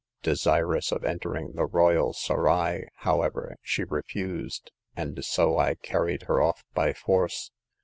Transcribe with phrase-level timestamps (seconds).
[0.23, 6.63] Desirous of entering the royal serail, however, she refused, and so I carried her off
[6.73, 7.51] by force.